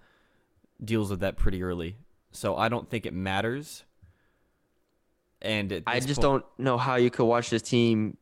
[0.84, 1.98] deals with that pretty early.
[2.32, 3.84] So I don't think it matters.
[5.42, 8.18] And I just point- don't know how you could watch this team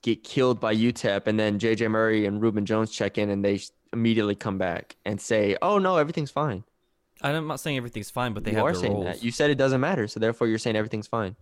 [0.00, 3.60] get killed by UTEP and then JJ Murray and Rubin Jones check in and they
[3.92, 6.64] immediately come back and say, "Oh no, everything's fine."
[7.22, 9.04] I'm not saying everything's fine, but they you have are saying roles.
[9.04, 9.22] that.
[9.22, 11.36] You said it doesn't matter, so therefore you're saying everything's fine.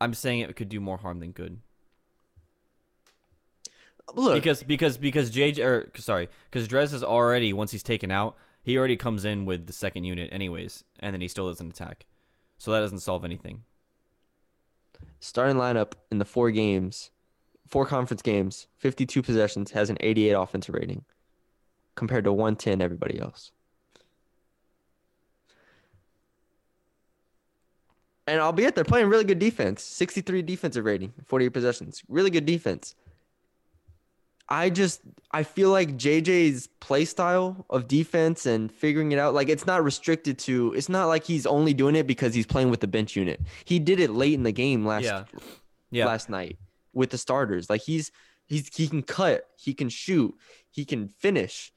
[0.00, 1.60] I'm saying it could do more harm than good.
[4.14, 8.36] Look, because because because JJ or sorry, because Drez is already once he's taken out,
[8.62, 12.06] he already comes in with the second unit anyways, and then he still doesn't attack,
[12.56, 13.64] so that doesn't solve anything.
[15.18, 17.10] starting lineup in the four games,
[17.66, 21.04] four conference games, 52 possessions, has an 88 offensive rating
[21.96, 23.50] compared to 110 everybody else.
[28.26, 32.94] And albeit they're playing really good defense, 63 defensive rating, 48 possessions, really good defense.
[34.48, 35.00] I just
[35.32, 39.82] I feel like JJ's play style of defense and figuring it out, like it's not
[39.82, 40.72] restricted to.
[40.74, 43.40] It's not like he's only doing it because he's playing with the bench unit.
[43.64, 45.24] He did it late in the game last Yeah.
[45.90, 46.58] Yeah, last night
[46.92, 47.68] with the starters.
[47.68, 48.12] Like he's
[48.46, 50.34] he's he can cut, he can shoot,
[50.70, 51.72] he can finish,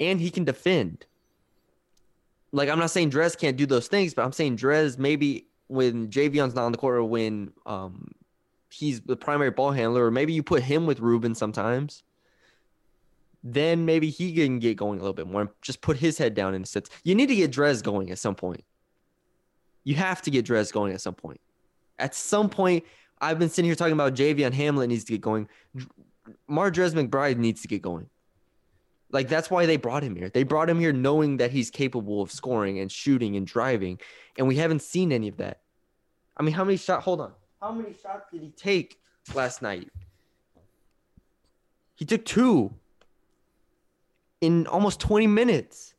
[0.00, 1.06] and he can defend.
[2.52, 6.08] Like I'm not saying Drez can't do those things, but I'm saying Drez maybe when
[6.08, 8.12] Javion's not on the court or when um
[8.70, 12.02] he's the primary ball handler, or maybe you put him with Rubin sometimes.
[13.42, 16.54] Then maybe he can get going a little bit more just put his head down
[16.54, 16.90] in a sense.
[17.04, 18.64] You need to get Drez going at some point.
[19.84, 21.40] You have to get Drez going at some point.
[21.98, 22.84] At some point,
[23.20, 25.48] I've been sitting here talking about Javion Hamlet needs to get going.
[26.50, 28.08] Mardrez McBride needs to get going.
[29.10, 30.28] Like that's why they brought him here.
[30.28, 34.00] They brought him here knowing that he's capable of scoring and shooting and driving,
[34.36, 35.60] and we haven't seen any of that.
[36.36, 37.04] I mean, how many shots?
[37.04, 37.32] Hold on.
[37.60, 38.98] How many shots did he take
[39.34, 39.88] last night?
[41.94, 42.74] He took two
[44.40, 45.94] in almost 20 minutes.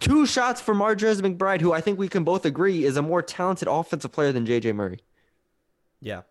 [0.00, 3.22] Two shots for Mardrez McBride, who I think we can both agree is a more
[3.22, 5.00] talented offensive player than JJ Murray.
[6.00, 6.22] yeah.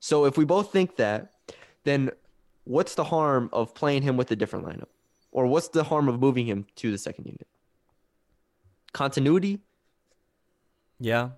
[0.00, 1.32] So if we both think that,
[1.84, 2.10] then
[2.64, 4.88] what's the harm of playing him with a different lineup?
[5.30, 7.46] Or what's the harm of moving him to the second unit?
[8.92, 9.60] Continuity?
[11.00, 11.30] Yeah,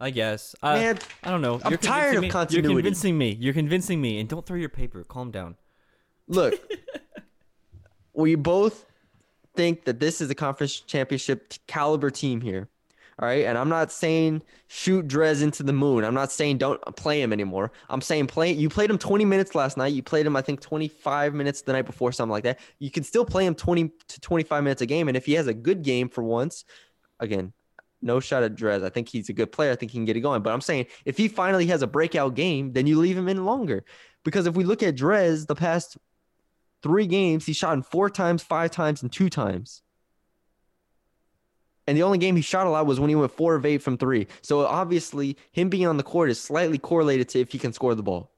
[0.00, 0.54] I guess.
[0.62, 1.60] I, Man, I don't know.
[1.64, 2.28] I'm You're tired of me.
[2.28, 2.68] continuity.
[2.68, 3.36] You're convincing me.
[3.40, 4.18] You're convincing me.
[4.20, 5.04] And don't throw your paper.
[5.04, 5.56] Calm down.
[6.28, 6.54] Look,
[8.12, 8.84] we both
[9.54, 12.68] think that this is a conference championship caliber team here.
[13.18, 13.46] All right.
[13.46, 16.04] And I'm not saying shoot Drez into the moon.
[16.04, 17.72] I'm not saying don't play him anymore.
[17.88, 19.94] I'm saying play you played him 20 minutes last night.
[19.94, 22.60] You played him, I think, 25 minutes the night before, something like that.
[22.78, 25.08] You can still play him 20 to 25 minutes a game.
[25.08, 26.64] And if he has a good game for once,
[27.18, 27.54] again,
[28.02, 28.84] no shot at Drez.
[28.84, 29.72] I think he's a good player.
[29.72, 30.42] I think he can get it going.
[30.42, 33.46] But I'm saying if he finally has a breakout game, then you leave him in
[33.46, 33.84] longer.
[34.24, 35.96] Because if we look at Drez the past
[36.82, 39.82] three games, he shot in four times, five times, and two times.
[41.86, 43.78] And the only game he shot a lot was when he went four of eight
[43.78, 44.26] from three.
[44.42, 47.94] So obviously, him being on the court is slightly correlated to if he can score
[47.94, 48.32] the ball.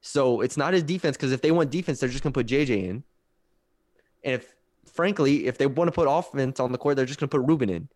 [0.00, 2.70] So it's not his defense because if they want defense, they're just gonna put JJ
[2.88, 3.04] in.
[4.24, 4.54] And if,
[4.86, 7.70] frankly, if they want to put offense on the court, they're just gonna put Rubin
[7.70, 7.88] in.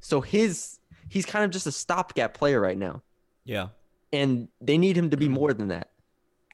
[0.00, 3.02] So his he's kind of just a stopgap player right now
[3.44, 3.68] Yeah.
[4.12, 5.90] and they need him to be more than that,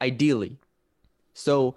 [0.00, 0.56] ideally.
[1.34, 1.76] So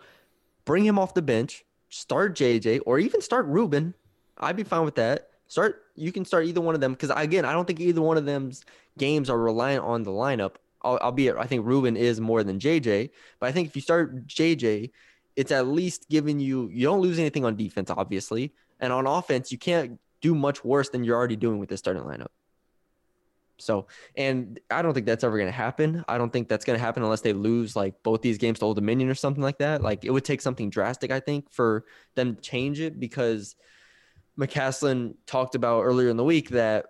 [0.64, 3.94] bring him off the bench, start JJ, or even start Rubin.
[4.40, 5.30] I'd be fine with that.
[5.48, 5.84] Start.
[5.96, 8.26] You can start either one of them because again, I don't think either one of
[8.26, 8.64] them's
[8.98, 10.56] games are reliant on the lineup.
[10.84, 13.10] Al- Albeit, I think Rubin is more than JJ.
[13.40, 14.92] But I think if you start JJ,
[15.36, 16.70] it's at least giving you.
[16.70, 20.90] You don't lose anything on defense, obviously, and on offense, you can't do much worse
[20.90, 22.28] than you're already doing with this starting lineup.
[23.58, 26.04] So, and I don't think that's ever going to happen.
[26.08, 28.66] I don't think that's going to happen unless they lose like both these games to
[28.66, 29.82] Old Dominion or something like that.
[29.82, 33.56] Like it would take something drastic, I think, for them to change it because
[34.40, 36.86] McCasland talked about earlier in the week that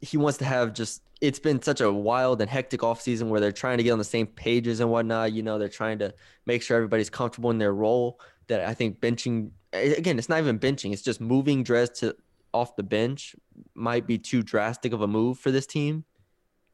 [0.00, 3.52] he wants to have just it's been such a wild and hectic offseason where they're
[3.52, 5.32] trying to get on the same pages and whatnot.
[5.32, 6.12] You know, they're trying to
[6.46, 8.20] make sure everybody's comfortable in their role.
[8.48, 12.16] That I think benching again, it's not even benching, it's just moving Drez to
[12.52, 13.34] off the bench
[13.74, 16.04] might be too drastic of a move for this team.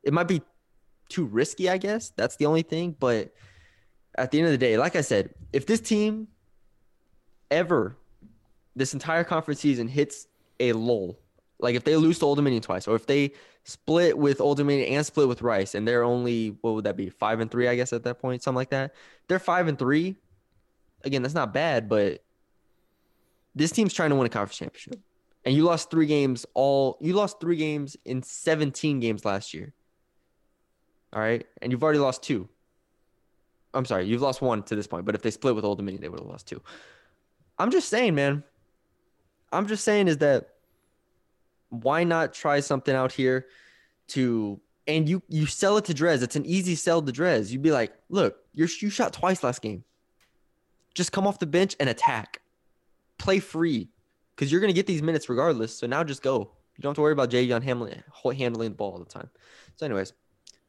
[0.03, 0.43] It might be
[1.09, 2.11] too risky, I guess.
[2.17, 2.97] That's the only thing.
[2.99, 3.33] But
[4.17, 6.29] at the end of the day, like I said, if this team
[7.51, 7.97] ever,
[8.79, 10.27] this entire conference season hits
[10.61, 11.19] a lull,
[11.59, 13.33] like if they lose to Old Dominion twice, or if they
[13.65, 17.11] split with Old Dominion and split with Rice, and they're only what would that be,
[17.11, 18.95] five and three, I guess at that point, something like that.
[19.27, 20.17] They're five and three.
[21.05, 22.23] Again, that's not bad, but
[23.55, 25.01] this team's trying to win a conference championship.
[25.45, 29.73] and you lost three games all you lost three games in 17 games last year.
[31.13, 32.49] All right, and you've already lost two.
[33.75, 36.01] I'm sorry, you've lost one to this point, but if they split with Old Dominion,
[36.01, 36.63] they would have lost two.
[37.59, 38.45] I'm just saying, man.
[39.53, 40.51] I'm just saying is that
[41.71, 43.47] why not try something out here
[44.09, 46.23] to and you you sell it to Drez.
[46.23, 47.51] It's an easy sell to Drez.
[47.51, 49.85] You'd be like, look, you're you shot twice last game.
[50.95, 52.41] Just come off the bench and attack.
[53.19, 53.89] Play free.
[54.35, 55.77] Because you're gonna get these minutes regardless.
[55.77, 56.53] So now just go.
[56.77, 58.03] You don't have to worry about Javion handling
[58.37, 59.29] handling the ball all the time.
[59.77, 60.13] So, anyways,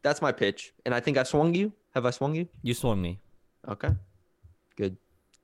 [0.02, 0.74] that's my pitch.
[0.86, 1.72] And I think I swung you.
[1.94, 2.48] Have I swung you?
[2.64, 3.20] You swung me.
[3.68, 3.90] Okay.
[4.76, 4.98] Good.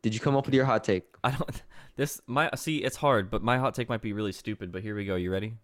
[0.06, 1.04] Did you come up with your hot take?
[1.24, 1.63] I don't.
[1.96, 2.84] This my see.
[2.84, 4.72] It's hard, but my hot take might be really stupid.
[4.72, 5.15] But here we go.
[5.15, 5.56] You ready?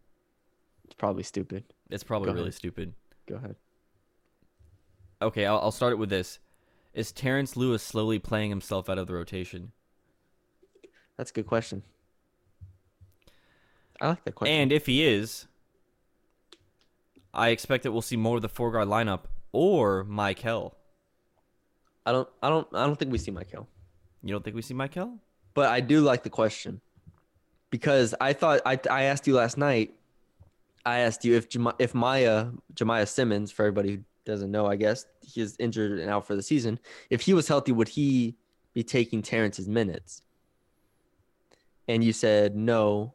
[0.83, 1.63] It's probably stupid.
[1.91, 2.55] It's probably Go really ahead.
[2.55, 2.93] stupid.
[3.29, 3.55] Go ahead.
[5.21, 6.39] Okay, I'll, I'll start it with this.
[6.95, 9.73] Is Terrence Lewis slowly playing himself out of the rotation?
[11.17, 11.83] That's a good question.
[14.01, 14.55] I like that question.
[14.55, 15.45] And if he is,
[17.31, 20.75] I expect that we'll see more of the four guard lineup or Michael.
[22.07, 23.67] I don't I don't I don't think we see Michael.
[24.23, 25.17] You don't think we see Michael?
[25.53, 26.81] But I do like the question.
[27.69, 29.93] Because I thought I I asked you last night.
[30.85, 31.47] I asked you if
[31.79, 36.09] if Maya Jemiah Simmons, for everybody who doesn't know, I guess he is injured and
[36.09, 36.79] out for the season.
[37.09, 38.35] If he was healthy, would he
[38.73, 40.21] be taking Terrence's minutes?
[41.87, 43.13] And you said no,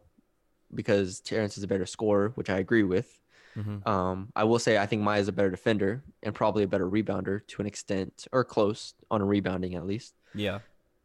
[0.74, 3.20] because Terrence is a better scorer, which I agree with.
[3.56, 3.88] Mm-hmm.
[3.88, 7.46] Um, I will say I think Maya's a better defender and probably a better rebounder
[7.46, 10.14] to an extent, or close on a rebounding at least.
[10.34, 10.58] Yeah.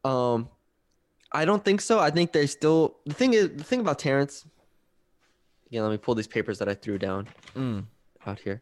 [0.03, 0.49] Um,
[1.31, 1.99] I don't think so.
[1.99, 4.45] I think they still the thing is the thing about Terrence.
[5.67, 7.85] Again, let me pull these papers that I threw down Mm.
[8.25, 8.61] out here.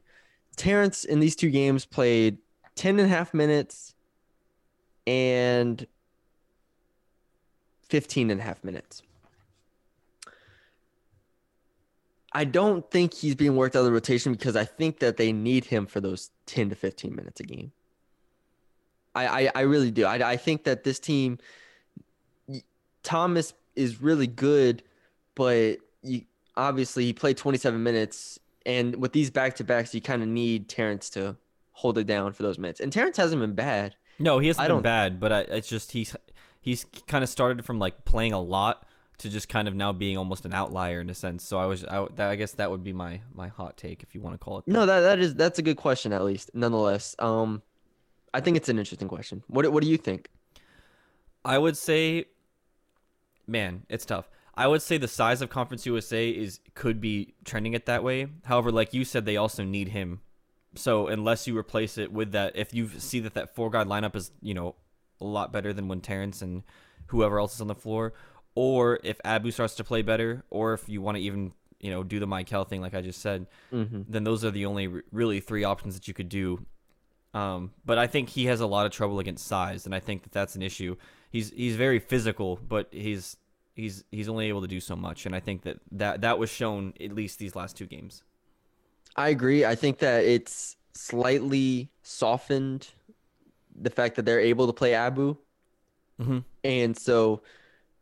[0.55, 2.37] Terrence in these two games played
[2.75, 3.95] 10 and a half minutes
[5.07, 5.87] and
[7.87, 9.01] 15 and a half minutes.
[12.31, 15.31] I don't think he's being worked out of the rotation because I think that they
[15.33, 17.71] need him for those 10 to 15 minutes a game.
[19.15, 20.05] I, I, I really do.
[20.05, 21.39] I, I think that this team,
[23.03, 24.83] Thomas is really good,
[25.35, 26.23] but you,
[26.57, 28.39] obviously he played 27 minutes.
[28.65, 31.37] And with these back to backs, you kind of need Terrence to
[31.71, 32.79] hold it down for those minutes.
[32.79, 33.95] And Terrence hasn't been bad.
[34.19, 36.15] No, he hasn't I been don't- bad, but I, it's just he's
[36.61, 38.85] he's kind of started from like playing a lot
[39.19, 41.43] to just kind of now being almost an outlier in a sense.
[41.45, 44.13] So I was I, that, I guess that would be my my hot take if
[44.13, 44.65] you want to call it.
[44.65, 44.71] that.
[44.71, 46.51] No, that that is that's a good question at least.
[46.53, 47.61] Nonetheless, um,
[48.33, 49.43] I think it's an interesting question.
[49.47, 50.29] What what do you think?
[51.45, 52.25] I would say,
[53.47, 54.29] man, it's tough.
[54.55, 58.27] I would say the size of Conference USA is could be trending it that way.
[58.43, 60.21] However, like you said, they also need him.
[60.75, 64.15] So unless you replace it with that, if you see that that four guard lineup
[64.15, 64.75] is you know
[65.21, 66.63] a lot better than when Terrence and
[67.07, 68.13] whoever else is on the floor,
[68.53, 72.03] or if Abou starts to play better, or if you want to even you know
[72.03, 74.01] do the Michael thing like I just said, Mm-hmm.
[74.09, 76.65] then those are the only really three options that you could do.
[77.33, 80.23] Um, but I think he has a lot of trouble against size, and I think
[80.23, 80.95] that that's an issue.
[81.29, 83.37] He's he's very physical, but he's
[83.75, 86.49] he's he's only able to do so much, and I think that that that was
[86.49, 88.23] shown at least these last two games.
[89.15, 89.65] I agree.
[89.65, 92.89] I think that it's slightly softened
[93.79, 95.37] the fact that they're able to play Abou.
[96.19, 96.43] Mhm.
[96.63, 97.41] And so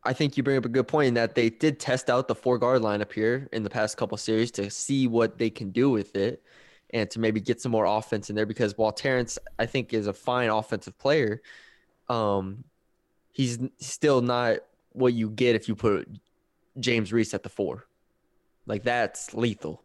[0.04, 2.36] I think you bring up a good point in that they did test out the
[2.36, 5.90] four guard lineup here in the past couple series to see what they can do
[5.90, 6.42] with it
[6.91, 10.08] and to maybe get some more offense in there because while Terrence I think is
[10.08, 11.41] a fine offensive player,
[12.10, 12.63] um
[13.32, 14.58] he's still not
[14.93, 16.08] what you get if you put
[16.80, 17.86] James Reese at the four.
[18.65, 19.84] Like that's lethal.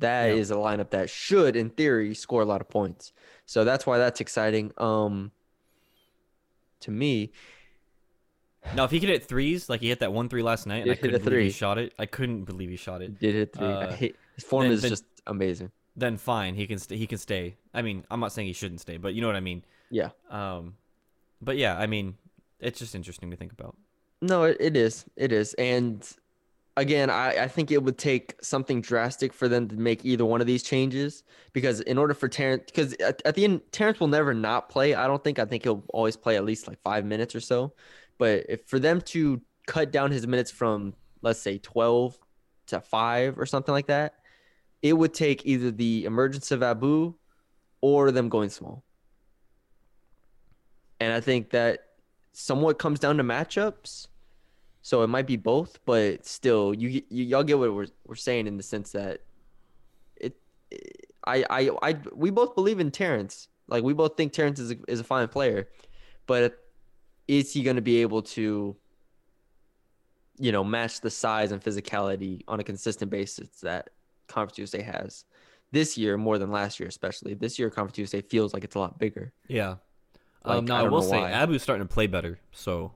[0.00, 3.12] That is a lineup that should, in theory, score a lot of points.
[3.46, 4.72] So that's why that's exciting.
[4.76, 5.30] Um,
[6.80, 7.30] to me,
[8.74, 10.90] Now, if he could hit threes, like he hit that one three last night, and
[10.90, 11.94] I hit couldn't believe he shot it.
[11.98, 13.18] I couldn't believe he shot it.
[13.20, 13.66] did hit three.
[13.66, 15.70] Uh, hate, his form then- is then- just amazing.
[15.96, 17.56] Then fine, he can st- he can stay.
[17.72, 19.64] I mean, I'm not saying he shouldn't stay, but you know what I mean.
[19.90, 20.10] Yeah.
[20.28, 20.74] Um,
[21.40, 22.16] but yeah, I mean,
[22.58, 23.76] it's just interesting to think about.
[24.20, 25.04] No, it, it is.
[25.16, 25.54] It is.
[25.54, 26.06] And
[26.76, 30.40] again, I, I think it would take something drastic for them to make either one
[30.40, 31.22] of these changes
[31.52, 34.94] because in order for Terrence, because at, at the end, Terrence will never not play.
[34.94, 35.38] I don't think.
[35.38, 37.74] I think he'll always play at least like five minutes or so.
[38.18, 42.18] But if for them to cut down his minutes from, let's say, 12
[42.66, 44.14] to five or something like that,
[44.84, 47.14] it would take either the emergence of Abou
[47.80, 48.84] or them going small.
[51.00, 51.86] And I think that
[52.32, 54.08] somewhat comes down to matchups.
[54.82, 58.46] So it might be both, but still, you, you y'all get what we're we're saying
[58.46, 59.20] in the sense that
[60.16, 60.36] it,
[61.26, 63.48] I I I we both believe in Terrence.
[63.66, 65.68] Like we both think Terrence is a, is a fine player,
[66.26, 66.62] but
[67.26, 68.76] is he going to be able to
[70.38, 73.90] you know, match the size and physicality on a consistent basis that
[74.28, 75.24] Conference USA has
[75.72, 77.34] this year more than last year, especially.
[77.34, 79.32] This year, Conference USA feels like it's a lot bigger.
[79.48, 79.76] Yeah.
[80.44, 81.30] Like, um, no, I I, will say why.
[81.30, 82.38] Abou's starting to play better.
[82.52, 82.92] So,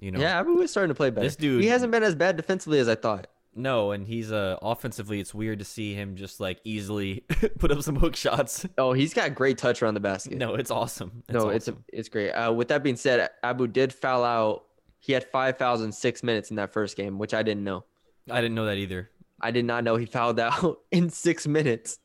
[0.00, 1.26] you know, Yeah, everyone's starting to play better.
[1.26, 3.26] This dude- he hasn't been as bad defensively as I thought.
[3.54, 5.18] no, and he's uh offensively.
[5.18, 7.24] It's weird to see him just like easily
[7.58, 8.64] put up some hook shots.
[8.78, 10.38] Oh, he's got great touch around the basket.
[10.38, 11.24] No, it's awesome.
[11.28, 11.84] It's no, it's awesome.
[11.92, 12.30] it's great.
[12.30, 14.64] Uh, with that being said, Abou did foul out.
[15.00, 17.84] He had five fouls in six minutes in that first game, which I didn't know.
[18.30, 19.10] I didn't know that either.
[19.40, 21.98] I did not know he fouled out in six minutes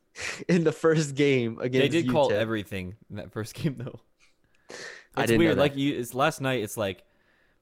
[0.47, 1.91] in the first game against.
[1.91, 3.99] They did call everything in that first game though.
[5.15, 5.57] I It's weird.
[5.57, 6.63] Like you, it's last night.
[6.63, 7.03] It's like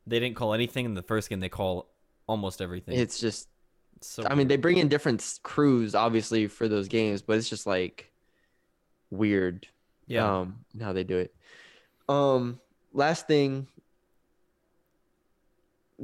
[0.08, 1.40] they didn't call anything in the first game.
[1.40, 1.90] They call
[2.28, 2.98] almost everything.
[2.98, 3.48] It's just.
[3.98, 7.50] It's so I mean, they bring in different crews, obviously, for those games, but it's
[7.50, 8.12] just like
[9.12, 9.68] weird.
[10.08, 10.40] yeah.
[10.40, 11.36] um how they do it
[12.10, 12.60] um
[12.94, 13.68] last thing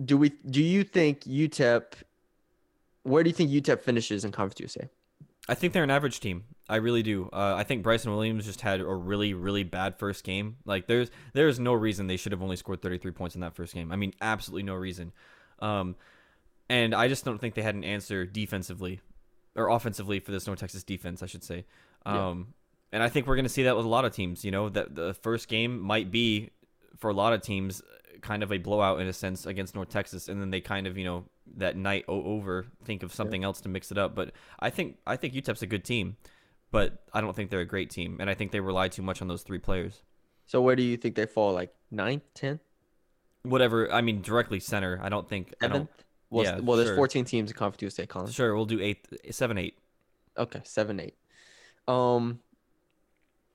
[0.05, 1.93] do we do you think utep
[3.07, 4.89] where do you think utep finishes in conference usa
[5.49, 6.43] I think they're an average team.
[6.67, 7.29] I really do.
[7.31, 10.57] Uh, I think Bryson Williams just had a really, really bad first game.
[10.65, 13.73] Like there's there's no reason they should have only scored 33 points in that first
[13.73, 13.91] game.
[13.91, 15.13] I mean, absolutely no reason.
[15.59, 15.95] Um,
[16.69, 18.99] and I just don't think they had an answer defensively
[19.55, 21.65] or offensively for this North Texas defense, I should say.
[22.05, 22.29] Yeah.
[22.29, 22.53] Um,
[22.91, 24.43] and I think we're going to see that with a lot of teams.
[24.43, 26.49] You know, that the first game might be
[26.97, 27.81] for a lot of teams
[28.21, 30.97] kind of a blowout in a sense against North Texas, and then they kind of
[30.97, 31.25] you know
[31.55, 34.15] that night over think of something else to mix it up.
[34.15, 36.17] But I think I think UTEP's a good team,
[36.71, 39.21] but I don't think they're a great team, and I think they rely too much
[39.21, 40.01] on those three players.
[40.45, 42.59] so where do you think they fall like ninth, 10th
[43.43, 43.91] Whatever.
[43.93, 44.99] I mean, directly center.
[45.01, 45.53] I don't think.
[45.61, 45.89] I 7th don't.
[46.29, 46.95] well, yeah, well there's sure.
[46.97, 49.77] 14 teams in conference usa colin Sure, we'll do eight, seven, eight.
[50.37, 51.13] okay 7 8
[51.87, 52.39] um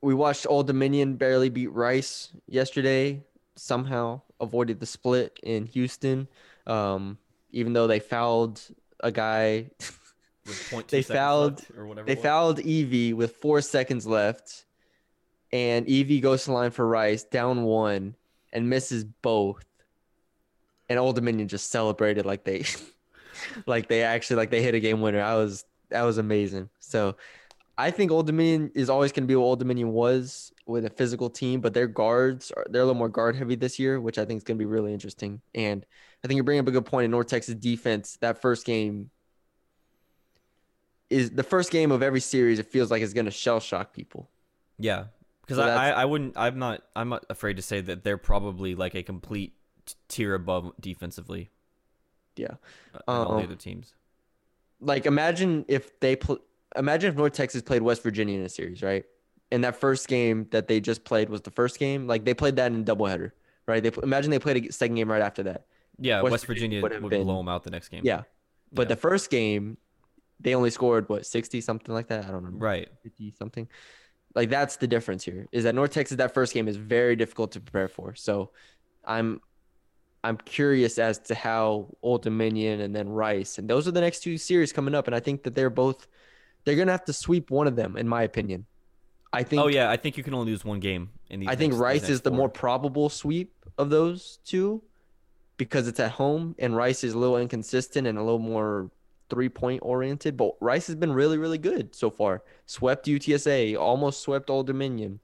[0.01, 3.21] we watched old dominion barely beat rice yesterday
[3.55, 6.27] somehow avoided the split in houston
[6.65, 7.17] um
[7.53, 8.61] even though they fouled
[8.99, 9.71] a guy
[10.45, 12.05] With They fouled- or whatever.
[12.07, 14.65] They fouled Evie with four seconds left,
[15.51, 18.15] and Evie goes to line for Rice, down one,
[18.51, 19.65] and misses both.
[20.89, 22.65] And Old Dominion just celebrated like they,
[23.65, 25.21] like they actually like they hit a game winner.
[25.21, 26.69] I was that was amazing.
[26.79, 27.15] So,
[27.77, 30.89] I think Old Dominion is always going to be what Old Dominion was with a
[30.89, 34.17] physical team, but their guards are they're a little more guard heavy this year, which
[34.17, 35.41] I think is going to be really interesting.
[35.55, 35.85] And
[36.23, 38.17] I think you're bringing up a good point in North Texas defense.
[38.21, 39.09] That first game
[41.09, 42.59] is the first game of every series.
[42.59, 44.29] It feels like it's going to shell shock people.
[44.79, 45.05] Yeah,
[45.41, 46.37] because So I, I wouldn't.
[46.37, 46.83] I'm not.
[46.95, 49.53] I'm not afraid to say that they're probably like a complete
[50.07, 51.51] tier above defensively.
[52.35, 52.55] Yeah.
[53.07, 53.93] all the Um, other teams.
[54.79, 56.39] Like imagine if they pl-
[56.75, 59.05] imagine if North Texas played West Virginia in a series, right?
[59.51, 62.07] And that first game that they just played was the first game.
[62.07, 63.31] Like they played that in a doubleheader,
[63.67, 63.83] right?
[63.83, 65.67] They imagine they played a second game right after that.
[65.99, 68.01] Yeah, West West, Virginia Virginia would have been- blow them out the next game.
[68.03, 68.23] Yeah.
[68.71, 68.87] But Yeah.
[68.89, 69.77] the first game,
[70.39, 72.23] they only scored what sixty something like that.
[72.25, 72.57] I don't remember.
[72.65, 72.89] Right.
[73.03, 73.67] 50 something.
[74.35, 75.47] Like that's the difference here.
[75.51, 78.15] Is that North Texas that first game is very difficult to prepare for.
[78.15, 78.49] So
[79.05, 79.41] I'm
[80.25, 84.21] I'm curious as to how Old Dominion and then Rice and those are the next
[84.23, 86.07] two series coming up and I think that they're both
[86.63, 88.65] they're going to have to sweep one of them in my opinion.
[89.33, 91.49] I think Oh yeah, I think you can only lose one game in these.
[91.49, 92.37] I think Rice is the four.
[92.37, 94.81] more probable sweep of those two
[95.63, 98.91] because it's at home and Rice is a little inconsistent and a little more
[99.29, 100.35] three point oriented.
[100.35, 102.43] But Rice has been really, really good so far.
[102.65, 105.21] Swept UTSA, almost swept Old Dominion.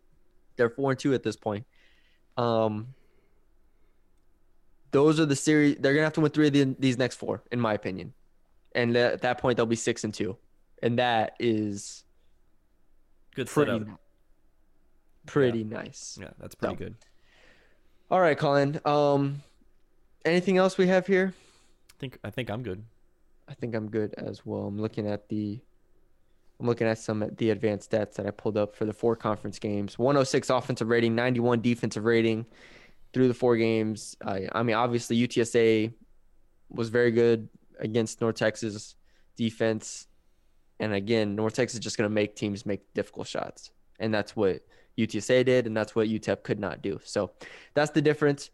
[0.55, 1.65] They're four and two at this point.
[2.37, 2.93] Um,
[4.91, 5.75] those are the series.
[5.79, 8.13] They're gonna have to win three of the, these next four, in my opinion.
[8.73, 10.37] And at that point, they'll be six and two,
[10.81, 12.05] and that is
[13.35, 13.99] good pretty, setup.
[15.25, 16.17] pretty nice.
[16.21, 16.95] Yeah, that's pretty So- good.
[18.09, 18.79] All right, Colin.
[18.85, 19.43] Um,
[20.25, 21.33] anything else we have here?
[21.89, 22.83] I think I think I'm good.
[23.47, 24.67] I think I'm good as well.
[24.67, 25.59] I'm looking at the
[26.59, 29.15] I'm looking at some of the advanced stats that I pulled up for the four
[29.15, 29.97] conference games.
[29.97, 32.45] 106 offensive rating, 91 defensive rating
[33.13, 34.15] through the four games.
[34.25, 35.93] I I mean obviously UTSA
[36.69, 37.49] was very good
[37.79, 38.95] against North Texas
[39.35, 40.07] defense.
[40.79, 43.71] And again, North Texas is just going to make teams make difficult shots.
[43.99, 44.61] And that's what
[44.97, 46.99] UTSA did and that's what UTEP could not do.
[47.03, 47.31] So
[47.73, 48.49] that's the difference.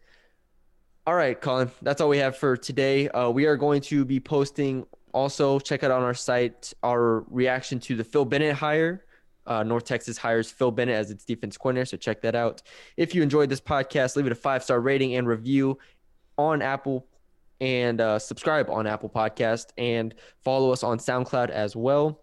[1.06, 1.70] All right, Colin.
[1.82, 3.08] That's all we have for today.
[3.08, 4.84] Uh, we are going to be posting
[5.16, 9.04] also, check out on our site our reaction to the Phil Bennett hire.
[9.46, 11.86] Uh, North Texas hires Phil Bennett as its defense coordinator.
[11.86, 12.60] So check that out.
[12.98, 15.78] If you enjoyed this podcast, leave it a five star rating and review
[16.36, 17.06] on Apple
[17.62, 22.20] and uh, subscribe on Apple Podcast and follow us on SoundCloud as well.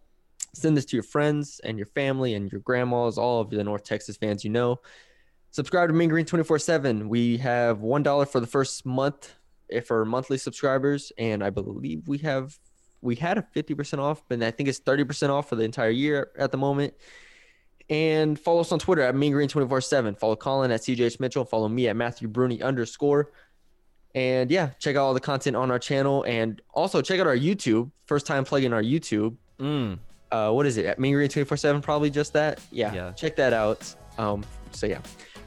[0.53, 3.85] Send this to your friends and your family and your grandmas, all of the North
[3.85, 4.81] Texas fans you know.
[5.53, 7.07] Subscribe to Mean Green 24 7.
[7.07, 9.35] We have $1 for the first month
[9.69, 12.57] if for monthly subscribers, and I believe we have
[13.01, 16.31] we had a 50% off, but I think it's 30% off for the entire year
[16.39, 16.95] at the moment.
[17.87, 20.15] And follow us on Twitter at Mean Green 24 7.
[20.15, 21.45] Follow Colin at CJH Mitchell.
[21.45, 23.31] Follow me at Matthew Bruni underscore.
[24.15, 26.23] And yeah, check out all the content on our channel.
[26.27, 27.91] And also check out our YouTube.
[28.07, 29.35] First time plugging our YouTube.
[29.59, 29.99] Mm.
[30.31, 30.87] Uh, what is it?
[30.87, 32.59] At Mean Green 24 7, probably just that.
[32.71, 33.11] Yeah, Yeah.
[33.11, 33.93] Check that out.
[34.17, 35.01] Um, so yeah.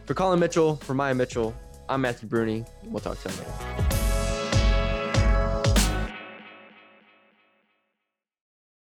[0.06, 1.52] For Colin Mitchell, for Maya Mitchell,
[1.88, 2.64] I'm Matthew Bruni.
[2.84, 3.95] We'll talk to you later.